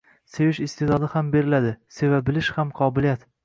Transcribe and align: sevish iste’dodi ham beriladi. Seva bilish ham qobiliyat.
sevish 0.35 0.59
iste’dodi 0.67 1.11
ham 1.11 1.29
beriladi. 1.37 1.75
Seva 1.99 2.25
bilish 2.31 2.53
ham 2.61 2.77
qobiliyat. 2.83 3.33